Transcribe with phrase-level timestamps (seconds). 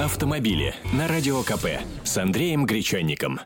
[0.00, 1.66] автомобили на Радио КП
[2.04, 3.40] с Андреем Гречанником.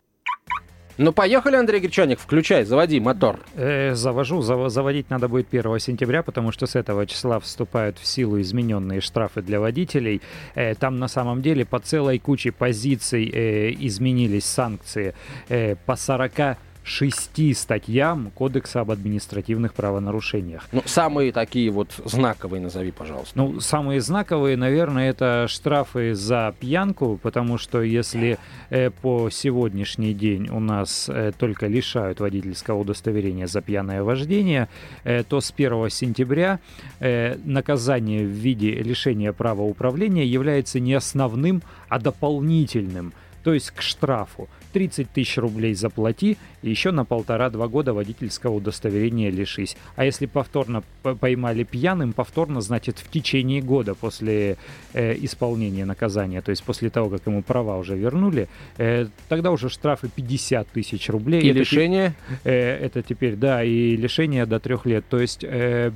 [0.98, 3.40] Ну, поехали, Андрей Гречаник, включай, заводи мотор.
[3.54, 8.06] Э, завожу, зав- заводить надо будет 1 сентября, потому что с этого числа вступают в
[8.06, 10.20] силу измененные штрафы для водителей.
[10.54, 15.14] Э, там на самом деле по целой куче позиций э, изменились санкции.
[15.48, 20.68] Э, по 40 шести статьям Кодекса об административных правонарушениях.
[20.72, 23.32] Ну, самые такие вот знаковые назови, пожалуйста.
[23.36, 28.38] Ну, самые знаковые, наверное, это штрафы за пьянку, потому что если
[28.70, 34.68] э, по сегодняшний день у нас э, только лишают водительского удостоверения за пьяное вождение,
[35.04, 36.58] э, то с 1 сентября
[37.00, 43.12] э, наказание в виде лишения права управления является не основным, а дополнительным,
[43.44, 44.48] то есть к штрафу.
[44.72, 49.76] 30 тысяч рублей заплати, и еще на полтора-два года водительского удостоверения лишись.
[49.96, 54.56] А если повторно поймали пьяным, повторно, значит, в течение года после
[54.92, 58.48] э, исполнения наказания, то есть после того, как ему права уже вернули,
[58.78, 61.42] э, тогда уже штрафы 50 тысяч рублей.
[61.42, 62.14] И это лишение?
[62.44, 65.04] Э, это теперь, да, и лишение до трех лет.
[65.08, 65.44] То есть...
[65.44, 65.92] Э,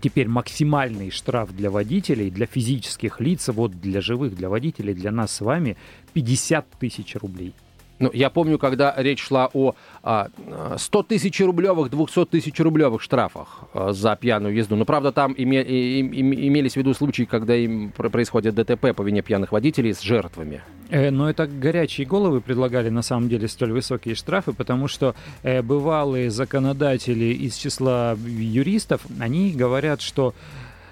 [0.00, 5.32] Теперь максимальный штраф для водителей, для физических лиц, вот для живых, для водителей, для нас
[5.32, 5.76] с вами
[6.14, 7.54] 50 тысяч рублей.
[8.00, 10.28] Ну, я помню, когда речь шла о а,
[10.76, 14.74] 100 тысяч рублевых, 200 тысяч рублевых штрафах а, за пьяную езду.
[14.74, 19.02] Но, правда, там име, им, им, имелись в виду случаи, когда им происходит ДТП по
[19.02, 20.62] вине пьяных водителей с жертвами.
[20.88, 25.60] Э, но это горячие головы предлагали на самом деле столь высокие штрафы, потому что э,
[25.60, 30.34] бывалые законодатели из числа юристов, они говорят, что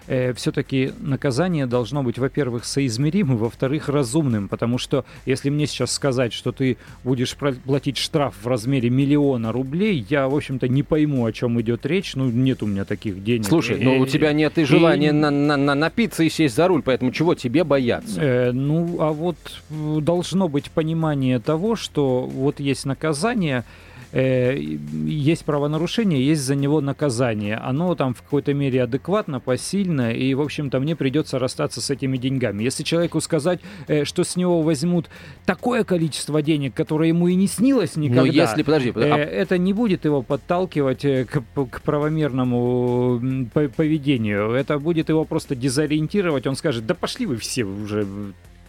[0.09, 6.33] э, все-таки наказание должно быть, во-первых, соизмеримым, во-вторых, разумным, потому что если мне сейчас сказать,
[6.33, 11.33] что ты будешь платить штраф в размере миллиона рублей, я, в общем-то, не пойму, о
[11.33, 13.47] чем идет речь, ну, нет у меня таких денег.
[13.47, 15.13] Слушай, но ну, у тебя нет и желания и...
[15.13, 18.21] на, на, на напиться и сесть за руль, поэтому чего тебе бояться?
[18.21, 19.37] Э, ну, а вот
[19.71, 27.57] должно быть понимание того, что вот есть наказание, э, есть правонарушение, есть за него наказание.
[27.57, 32.17] Оно там в какой-то мере адекватно, посильно, и, в общем-то, мне придется расстаться с этими
[32.17, 32.63] деньгами.
[32.63, 35.11] Если человеку сказать, э, что с него возьмут
[35.45, 39.17] такое количество денег, которое ему и не снилось никогда, Но если, подожди, э, а...
[39.17, 44.53] это не будет его подталкивать э, к, к правомерному поведению.
[44.53, 46.47] Это будет его просто дезориентировать.
[46.47, 48.07] Он скажет, да пошли вы все уже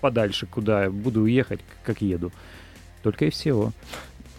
[0.02, 2.32] подальше, куда буду ехать, как еду.
[3.04, 3.72] Только и всего.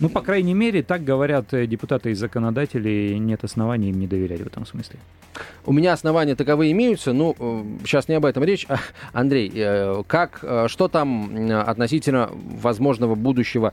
[0.00, 4.41] Ну, по крайней мере, так говорят э, депутаты и законодатели, нет оснований им не доверять
[4.41, 4.99] в этом смысле.
[5.66, 7.36] У меня основания таковые имеются, ну,
[7.84, 8.66] сейчас не об этом речь.
[9.12, 13.72] Андрей, э, как, э, что там относительно возможного будущего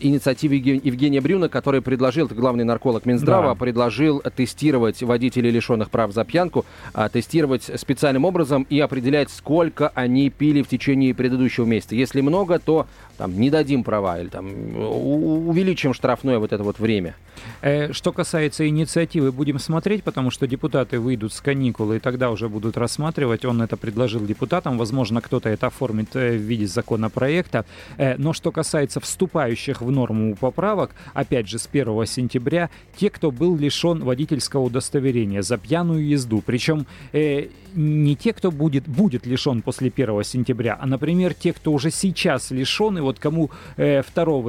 [0.00, 3.54] инициативы Евгения Брюна, который предложил, это главный нарколог Минздрава, да.
[3.54, 6.66] предложил тестировать водителей, лишенных прав за пьянку,
[7.12, 11.94] тестировать специальным образом и определять, сколько они пили в течение предыдущего месяца.
[11.94, 12.86] Если много, то
[13.16, 14.46] там, не дадим права или там,
[14.76, 17.14] увеличим штрафное вот это вот время.
[17.62, 22.48] Э, что касается инициативы, будем смотреть, потому что депутаты выйдут с каникулы, и тогда уже
[22.48, 23.44] будут рассматривать.
[23.44, 27.64] Он это предложил депутатам, возможно, кто-то это оформит э, в виде законопроекта.
[27.98, 33.30] Э, но что касается вступающих в норму поправок, опять же, с 1 сентября, те, кто
[33.30, 39.92] был лишен водительского удостоверения за пьяную езду, причем не те, кто будет, будет лишен после
[39.94, 44.02] 1 сентября, а, например, те, кто уже сейчас лишен, и вот кому 2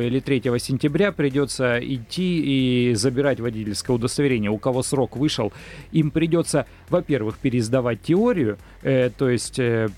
[0.03, 5.52] или 3 сентября придется идти и забирать водительское удостоверение, у кого срок вышел,
[5.92, 9.90] им придется, во-первых, пересдавать теорию, э, то есть э,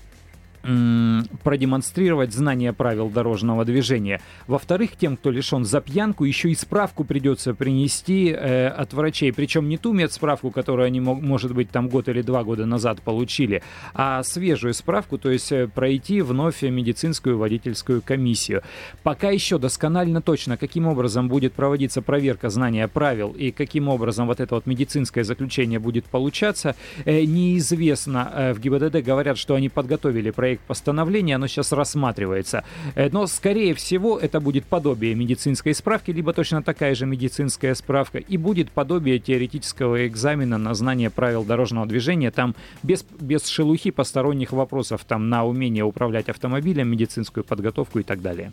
[1.42, 4.20] продемонстрировать знание правил дорожного движения.
[4.46, 9.32] Во-вторых, тем, кто лишен за пьянку, еще и справку придется принести э, от врачей.
[9.32, 13.62] Причем не ту медсправку, которую они, может быть, там год или два года назад получили,
[13.92, 18.62] а свежую справку, то есть э, пройти вновь медицинскую водительскую комиссию.
[19.02, 24.40] Пока еще досконально точно, каким образом будет проводиться проверка знания правил и каким образом вот
[24.40, 28.30] это вот медицинское заключение будет получаться, э, неизвестно.
[28.32, 32.62] Э, в ГИБДД говорят, что они подготовили проект проект постановления, оно сейчас рассматривается.
[32.94, 38.18] Э, но, скорее всего, это будет подобие медицинской справки, либо точно такая же медицинская справка,
[38.18, 44.52] и будет подобие теоретического экзамена на знание правил дорожного движения, там без, без шелухи посторонних
[44.52, 48.52] вопросов, там на умение управлять автомобилем, медицинскую подготовку и так далее.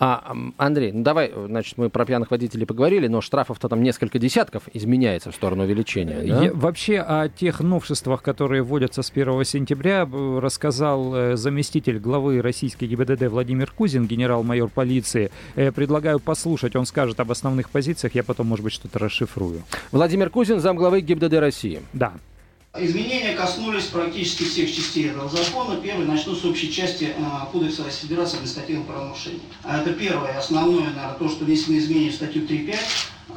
[0.00, 4.64] А, Андрей, ну давай, значит, мы про пьяных водителей поговорили, но штрафов-то там несколько десятков
[4.72, 6.20] изменяется в сторону увеличения.
[6.20, 6.44] Да?
[6.44, 10.08] Я, вообще о тех новшествах, которые вводятся с 1 сентября,
[10.40, 15.30] рассказал э, заместитель главы российской ГИБДД Владимир Кузин, генерал-майор полиции.
[15.54, 19.62] Э, предлагаю послушать, он скажет об основных позициях, я потом, может быть, что-то расшифрую.
[19.92, 21.80] Владимир Кузин, замглавы ГИБДД России.
[21.92, 22.14] Да.
[22.76, 25.80] Изменения коснулись практически всех частей этого закона.
[25.80, 27.22] Первый начну с общей части э,
[27.52, 29.42] Кодекса Российской Федерации административных правонарушений.
[29.62, 32.76] А это первое, основное, наверное, то, что внесены изменения в статью 3.5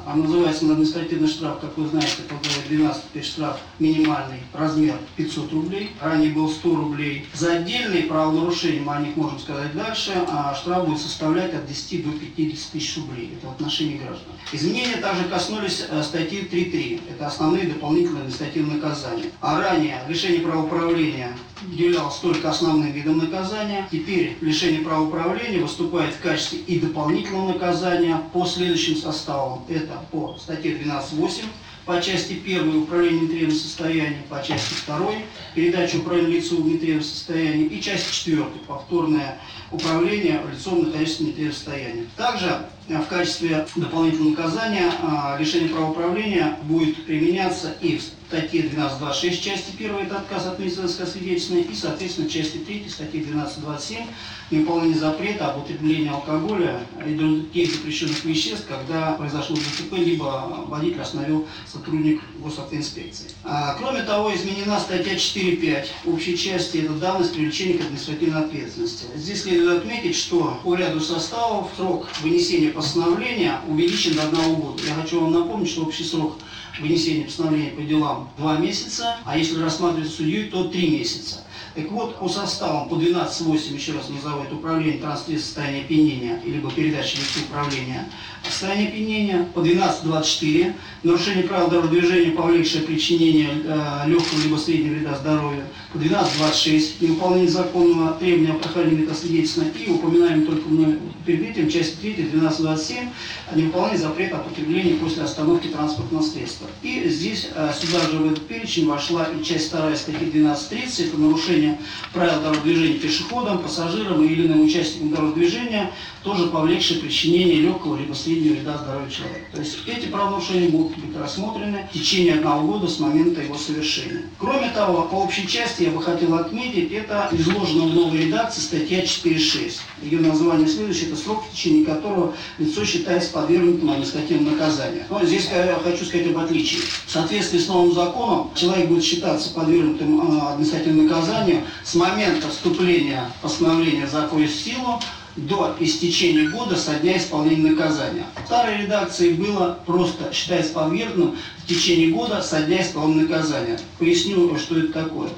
[0.06, 5.52] а называется административный штраф, как вы знаете, по главе 12 теперь штраф минимальный размер 500
[5.52, 7.26] рублей, ранее был 100 рублей.
[7.34, 12.06] За отдельные правонарушения, мы о них можем сказать дальше, а штраф будет составлять от 10
[12.06, 13.34] до 50 тысяч рублей.
[13.38, 14.34] Это в отношении граждан.
[14.54, 17.02] Изменения также коснулись э, статьи 3.3.
[17.12, 19.32] Это основные дополнительные административные наказания.
[19.42, 21.36] А ранее лишение правоуправления
[21.72, 23.88] являлось только основным видом наказания.
[23.92, 29.64] Теперь лишение права управления выступает в качестве и дополнительного наказания по следующим составам.
[29.78, 31.46] Это по статье 12.8
[31.86, 35.12] по части 1 управление нетрезвым состоянием, по части 2
[35.56, 39.40] передача управления лицу в состоянии и часть 4 повторное
[39.72, 42.08] управление лицом, находящимся в нетрезвом состоянии.
[42.18, 49.42] Также в качестве дополнительного наказания э, лишение права управления будет применяться и в статье 12.26
[49.42, 54.06] части 1 это отказ от медицинского свидетельства и, соответственно, части 3 статьи 12.27
[54.52, 61.48] невыполнение запрета об употреблении алкоголя и других запрещенных веществ, когда произошло ДТП, либо водитель остановил
[61.66, 63.28] сотрудник госавтоинспекции.
[63.44, 69.06] А, кроме того, изменена статья 4.5 общей части, это давность привлечения к административной ответственности.
[69.16, 74.84] Здесь следует отметить, что по ряду составов срок вынесения постановления увеличен до одного года.
[74.88, 76.38] Я хочу вам напомнить, что общий срок
[76.80, 81.44] вынесения постановления по делам 2 месяца, а если рассматривать судью, то 3 месяца.
[81.78, 86.72] Так вот, по составам по 12.8, еще раз назову, это управление транспортным состояния опьянения, либо
[86.72, 88.10] передача лицу управления.
[88.44, 95.18] Состояние опьянения, по 12.24, нарушение правил дорожного движения, повлекшее причинение э, легкого либо среднего вреда
[95.20, 100.98] здоровью, по 12.26, невыполнение законного требования о прохождении свидетельства и упоминаем только мной
[101.28, 103.10] перед этим, часть 3, 12.27,
[103.54, 106.66] невыполнение запрета о после остановки транспортного средства.
[106.82, 111.18] И здесь э, сюда же в этот перечень вошла и часть 2 статьи 12.30, это
[111.18, 111.67] нарушение
[112.14, 115.92] правил дорожного движения пешеходам, пассажирам или иным участникам дорожного движения,
[116.24, 119.46] тоже повлекшее причинение легкого либо среднего ряда здоровья человека.
[119.54, 124.24] То есть эти правонарушения будут быть рассмотрены в течение одного года с момента его совершения.
[124.38, 129.04] Кроме того, по общей части я бы хотел отметить, это изложено в новой редакции статья
[129.04, 129.74] 4.6.
[130.02, 135.06] Ее название следующее, это срок, в течение которого лицо считается подвергнутым административному наказанию.
[135.10, 136.80] Но здесь я хочу сказать об отличии.
[137.06, 143.30] В соответствии с новым законом человек будет считаться подвергнутым а, административному наказанию с момента вступления
[143.42, 145.00] постановления в закон в силу
[145.36, 148.26] до истечения года со дня исполнения наказания.
[148.44, 153.80] В старой редакции было просто считается подвергнутым в течение года со дня исполнения наказания.
[154.00, 155.30] Поясню, что это такое.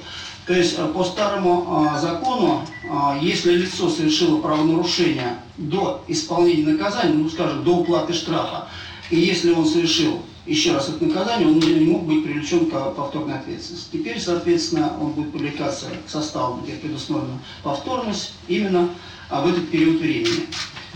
[0.46, 7.14] То есть э, по старому а, закону, а, если лицо совершило правонарушение до исполнения наказания,
[7.14, 8.66] ну скажем, до уплаты штрафа,
[9.10, 13.36] и если он совершил еще раз это наказание, он не мог быть привлечен к повторной
[13.36, 13.88] ответственности.
[13.92, 18.90] Теперь, соответственно, он будет привлекаться к составу, где предусмотрена повторность, именно
[19.28, 20.48] а в этот период времени.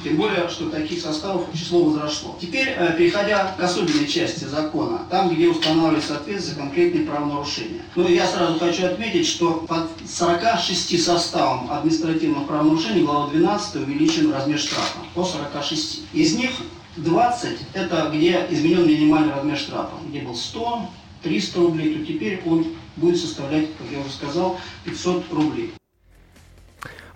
[0.03, 2.37] Тем более, что таких составов число возросло.
[2.41, 7.81] Теперь, э, переходя к особенной части закона, там, где устанавливается ответственность за конкретные правонарушения.
[7.95, 14.59] Ну, я сразу хочу отметить, что под 46 составам административных правонарушений глава 12 увеличен размер
[14.59, 16.01] штрафа по 46.
[16.13, 16.51] Из них
[16.97, 20.89] 20– это где изменен минимальный размер штрафа, где был 100,
[21.23, 25.73] 300 рублей, то теперь он будет составлять, как я уже сказал, 500 рублей.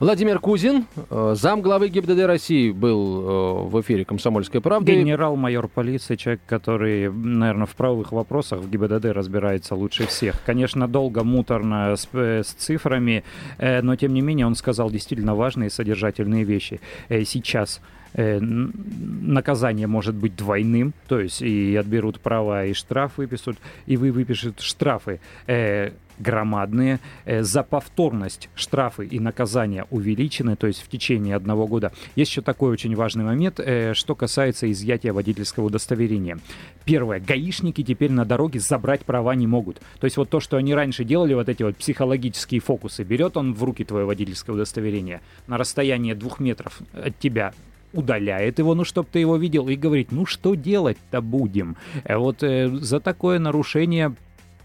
[0.00, 4.92] Владимир Кузин, э, зам главы ГИБДД России, был э, в эфире «Комсомольской правды».
[4.92, 10.40] Генерал-майор полиции, человек, который, наверное, в правовых вопросах в ГИБДД разбирается лучше всех.
[10.46, 13.24] Конечно, долго, муторно с, э, с цифрами,
[13.58, 16.80] но, тем не менее, он сказал действительно важные и содержательные вещи.
[17.08, 17.80] Сейчас
[18.14, 24.60] наказание может быть двойным, то есть и отберут права, и штраф выпишут, и вы выпишут
[24.60, 25.20] штрафы
[26.18, 27.00] громадные.
[27.24, 31.92] Э, за повторность штрафы и наказания увеличены, то есть в течение одного года.
[32.16, 36.38] Есть еще такой очень важный момент, э, что касается изъятия водительского удостоверения.
[36.84, 37.20] Первое.
[37.20, 39.80] Гаишники теперь на дороге забрать права не могут.
[40.00, 43.02] То есть вот то, что они раньше делали, вот эти вот психологические фокусы.
[43.04, 47.52] Берет он в руки твое водительское удостоверение на расстоянии двух метров от тебя,
[47.92, 51.76] удаляет его, ну, чтобы ты его видел, и говорит, ну, что делать-то будем?
[52.04, 54.14] Э, вот э, за такое нарушение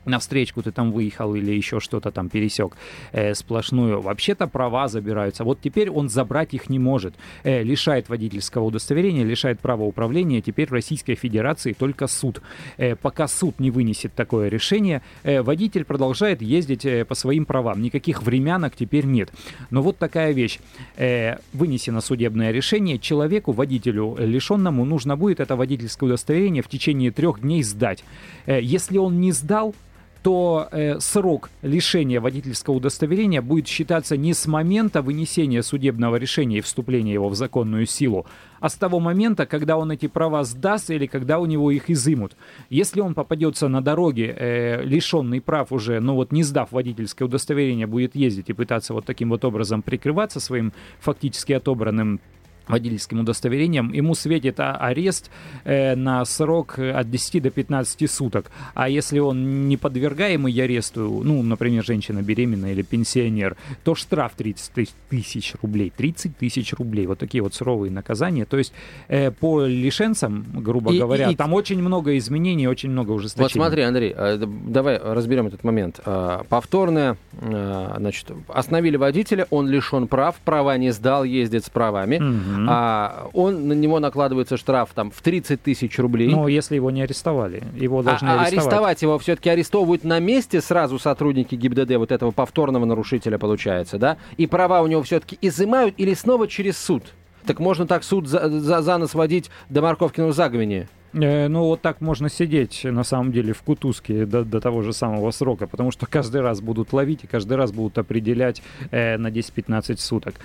[0.06, 2.76] на встречку ты там выехал или еще что-то там пересек
[3.12, 5.44] э, сплошную, вообще-то права забираются.
[5.44, 7.16] Вот теперь он забрать их не может.
[7.44, 10.42] Э, лишает водительского удостоверения, лишает права управления.
[10.42, 12.42] Теперь в Российской Федерации только суд.
[12.78, 17.82] Э, пока суд не вынесет такое решение, э, водитель продолжает ездить э, по своим правам.
[17.82, 19.30] Никаких времянок теперь нет.
[19.70, 20.60] Но вот такая вещь.
[20.98, 23.00] Э, вынесено судебное решение.
[23.00, 28.04] Человеку, водителю лишенному, нужно будет это водительское удостоверение в течение трех дней сдать.
[28.46, 29.76] Э, если он не сдал,
[30.24, 36.62] то э, срок лишения водительского удостоверения будет считаться не с момента вынесения судебного решения и
[36.62, 38.26] вступления его в законную силу,
[38.62, 42.38] а с того момента, когда он эти права сдаст или когда у него их изымут.
[42.70, 47.86] Если он попадется на дороге, э, лишенный прав уже, но вот не сдав водительское удостоверение,
[47.86, 52.22] будет ездить и пытаться вот таким вот образом прикрываться своим фактически отобранным
[52.68, 55.30] водительским удостоверением, ему светит арест
[55.64, 58.52] э, на срок от 10 до 15 суток.
[58.74, 64.90] А если он не подвергаемый аресту, ну, например, женщина беременная или пенсионер, то штраф 30
[65.10, 65.92] тысяч рублей.
[65.96, 67.06] 30 тысяч рублей.
[67.06, 68.46] Вот такие вот суровые наказания.
[68.46, 68.74] То есть
[69.08, 73.44] э, по лишенцам, грубо и, говоря, и, там очень много изменений, очень много ужесточений.
[73.44, 76.00] Вот смотри, Андрей, э, давай разберем этот момент.
[76.06, 82.18] Э, повторное, э, значит, остановили водителя, он лишен прав, права не сдал, ездит с правами.
[82.18, 82.66] Угу угу.
[82.70, 86.30] а он, на него накладывается штраф там в 30 тысяч рублей.
[86.30, 87.64] Ну, если его не арестовали.
[87.76, 88.54] Его а, должны а, арестовать.
[88.54, 94.18] арестовать его все-таки арестовывают на месте сразу сотрудники ГИБДД, вот этого повторного нарушителя получается, да?
[94.38, 97.04] И права у него все-таки изымают или снова через суд?
[97.46, 100.88] Так можно так суд за, за, за нос водить до Марковкиного заговения?
[101.14, 104.94] Э, ну, вот так можно сидеть, на самом деле, в кутузке до, до того же
[104.94, 109.28] самого срока, потому что каждый раз будут ловить и каждый раз будут определять э, на
[109.28, 110.36] 10-15 суток.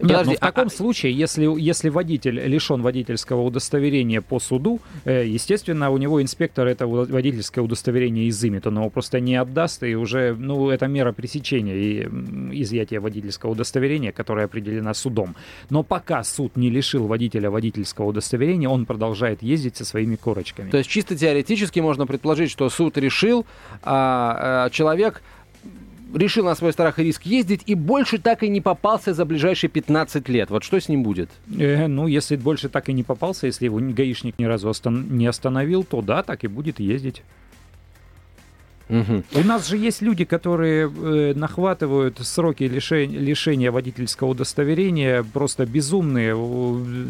[0.00, 0.70] Нет, Подожди, в таком а...
[0.70, 6.86] случае, если, если водитель лишен водительского удостоверения по суду, э, естественно, у него инспектор это
[6.86, 8.66] водительское удостоверение изымет.
[8.66, 14.12] Он его просто не отдаст, и уже, ну, это мера пресечения и изъятия водительского удостоверения,
[14.12, 15.36] которая определена судом.
[15.68, 20.70] Но пока суд не лишил водителя водительского удостоверения, он продолжает ездить со своими корочками.
[20.70, 23.44] То есть чисто теоретически можно предположить, что суд решил,
[23.82, 25.22] а, а человек
[26.14, 29.70] решил на свой страх и риск ездить и больше так и не попался за ближайшие
[29.70, 30.50] 15 лет.
[30.50, 31.30] Вот что с ним будет?
[31.58, 35.26] Э, ну, если больше так и не попался, если его гаишник ни разу остан- не
[35.26, 37.22] остановил, то да, так и будет ездить.
[38.90, 39.22] Угу.
[39.34, 46.34] У нас же есть люди, которые э, нахватывают сроки лишения, лишения водительского удостоверения просто безумные.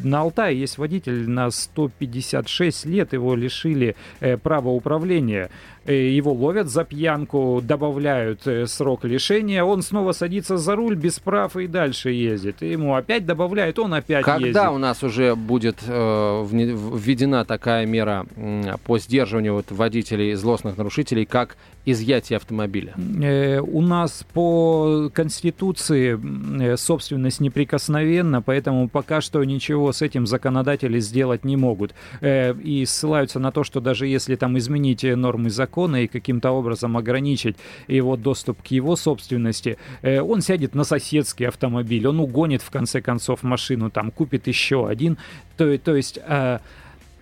[0.04, 5.50] На Алтае есть водитель на 156 лет, его лишили э, права управления.
[5.86, 11.18] Э, его ловят за пьянку, добавляют э, срок лишения, он снова садится за руль без
[11.18, 12.62] прав и дальше ездит.
[12.62, 14.54] И ему опять добавляют, он опять Когда ездит.
[14.54, 20.76] Когда у нас уже будет э, введена такая мера э, по сдерживанию вот, водителей злостных
[20.76, 21.56] нарушителей, как
[21.86, 22.94] изъятие автомобиля?
[23.22, 26.18] Э, у нас по Конституции
[26.62, 31.94] э, собственность неприкосновенна, поэтому пока что ничего с этим законодатели сделать не могут.
[32.20, 36.50] Э, и ссылаются на то, что даже если там изменить нормы закона, закона и каким-то
[36.50, 37.56] образом ограничить
[37.88, 43.00] его доступ к его собственности, э, он сядет на соседский автомобиль, он угонит в конце
[43.00, 45.16] концов машину, там купит еще один.
[45.56, 46.58] То, то есть э,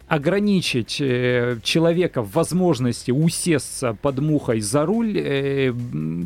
[0.08, 5.72] ограничить э, человека в возможности усесться под мухой за руль, э,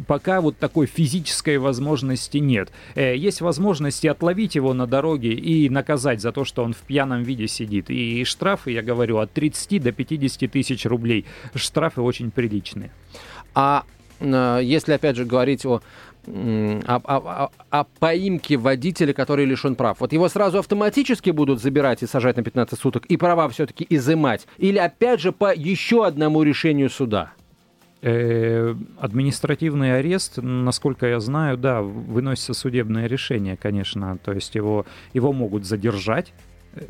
[0.06, 2.70] пока вот такой физической возможности нет.
[2.94, 7.24] Э, есть возможности отловить его на дороге и наказать за то, что он в пьяном
[7.24, 7.90] виде сидит.
[7.90, 11.26] И штрафы, я говорю, от 30 до 50 тысяч рублей.
[11.54, 12.90] Штрафы очень приличные.
[13.54, 13.84] А
[14.20, 15.82] если, опять же, говорить о
[16.26, 20.00] о, о, о поимке водителя, который лишен прав.
[20.00, 24.46] Вот его сразу автоматически будут забирать и сажать на 15 суток, и права все-таки изымать?
[24.58, 27.32] Или опять же по еще одному решению суда?
[28.04, 34.18] Э, административный арест, насколько я знаю, да, выносится судебное решение, конечно.
[34.24, 36.32] То есть его, его могут задержать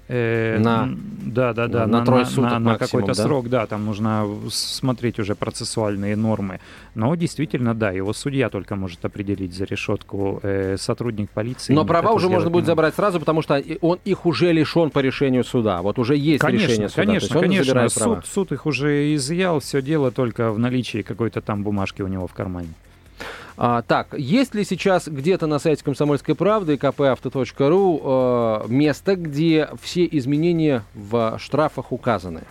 [0.07, 0.89] Э, на,
[1.27, 3.15] да, да, да, на, на, трое суток на, на какой-то да?
[3.15, 6.61] срок, да, там нужно смотреть уже процессуальные нормы.
[6.95, 11.73] Но действительно, да, его судья только может определить за решетку э, сотрудник полиции.
[11.73, 15.43] Но права уже можно будет забрать сразу, потому что он их уже лишен по решению
[15.43, 15.83] суда.
[15.83, 17.03] Вот уже есть конечно, решение суда.
[17.03, 22.03] Конечно, конечно, суд, суд их уже изъял, все дело только в наличии какой-то там бумажки
[22.03, 22.69] у него в кармане.
[23.56, 30.09] А, так, есть ли сейчас где-то на сайте «Комсомольской правды» kpauto.ru э, место, где все
[30.11, 32.42] изменения в штрафах указаны?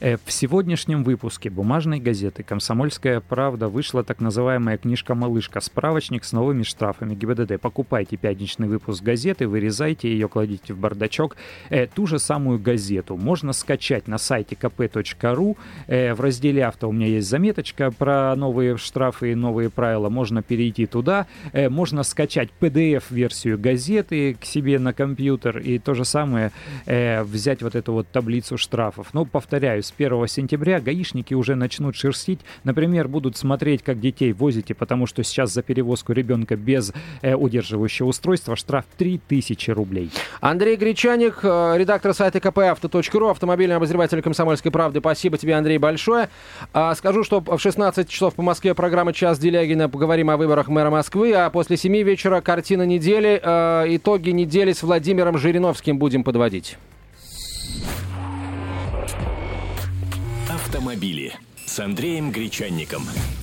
[0.00, 6.62] Э, в сегодняшнем выпуске бумажной газеты «Комсомольская правда» вышла так называемая книжка-малышка «Справочник с новыми
[6.62, 7.60] штрафами ГИБДД».
[7.60, 11.36] Покупайте пятничный выпуск газеты, вырезайте ее, кладите в бардачок.
[11.70, 15.56] Э, ту же самую газету можно скачать на сайте kp.ru.
[15.86, 20.10] Э, в разделе «Авто» у меня есть заметочка про новые штрафы и новые правила.
[20.10, 25.94] Можно можно перейти туда, э, можно скачать PDF-версию газеты к себе на компьютер и то
[25.94, 26.50] же самое
[26.86, 29.14] э, взять вот эту вот таблицу штрафов.
[29.14, 32.40] Но, повторяю, с 1 сентября гаишники уже начнут шерстить.
[32.64, 38.08] Например, будут смотреть, как детей возите, потому что сейчас за перевозку ребенка без э, удерживающего
[38.08, 40.10] устройства штраф 3000 рублей.
[40.40, 45.00] Андрей Гречаник, редактор сайта kpauto.ru, автомобильный обозреватель «Комсомольской правды».
[45.00, 46.28] Спасибо тебе, Андрей, большое.
[46.72, 49.88] А, скажу, что в 16 часов по Москве программа «Час Делягина».
[49.88, 53.40] Поговорим о выборах мэра Москвы, а после 7 вечера картина недели.
[53.42, 56.76] Э, итоги недели с Владимиром Жириновским будем подводить.
[60.48, 61.34] Автомобили
[61.66, 63.02] с Андреем Гречанником.